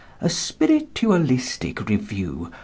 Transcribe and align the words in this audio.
A 0.19 0.29
Spiritualistic 0.31 1.87
Review. 1.87 2.51